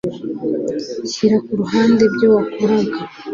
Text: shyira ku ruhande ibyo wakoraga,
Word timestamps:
shyira 1.11 1.37
ku 1.45 1.51
ruhande 1.61 2.01
ibyo 2.09 2.27
wakoraga, 2.35 2.99